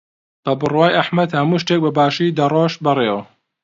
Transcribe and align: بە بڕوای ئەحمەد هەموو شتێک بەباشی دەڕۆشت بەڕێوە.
بە 0.43 0.51
بڕوای 0.59 0.95
ئەحمەد 0.97 1.29
هەموو 1.37 1.61
شتێک 1.63 1.79
بەباشی 1.85 2.35
دەڕۆشت 2.37 2.79
بەڕێوە. 2.85 3.21